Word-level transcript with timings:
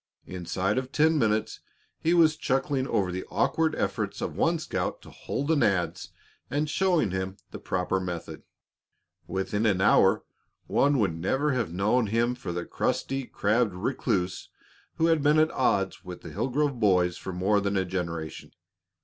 Inside 0.25 0.79
of 0.79 0.91
ten 0.91 1.19
minutes 1.19 1.59
he 1.99 2.15
was 2.15 2.35
chuckling 2.35 2.87
over 2.87 3.11
the 3.11 3.23
awkward 3.29 3.75
efforts 3.75 4.19
of 4.19 4.35
one 4.35 4.57
scout 4.57 4.99
to 5.03 5.11
handle 5.11 5.51
an 5.51 5.61
adz 5.61 6.09
and 6.49 6.67
showing 6.67 7.11
him 7.11 7.37
the 7.51 7.59
proper 7.59 7.99
method. 7.99 8.41
Within 9.27 9.67
an 9.67 9.79
hour, 9.79 10.23
one 10.65 10.97
would 10.97 11.13
never 11.15 11.51
have 11.51 11.71
known 11.71 12.07
him 12.07 12.33
for 12.33 12.51
the 12.51 12.65
crusty, 12.65 13.25
crabbed 13.25 13.75
recluse 13.75 14.49
who 14.95 15.05
had 15.05 15.21
been 15.21 15.37
at 15.37 15.51
odds 15.51 16.03
with 16.03 16.21
the 16.21 16.29
Hillsgrove 16.31 16.79
boys 16.79 17.15
for 17.17 17.31
more 17.31 17.61
than 17.61 17.77
a 17.77 17.85
generation. 17.85 18.55